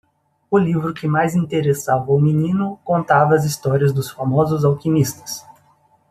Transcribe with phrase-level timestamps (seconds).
[0.49, 5.45] O livro que mais interessava ao menino contava as histórias dos famosos alquimistas.